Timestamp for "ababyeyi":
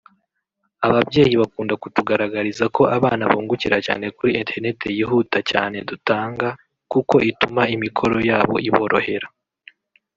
0.87-1.35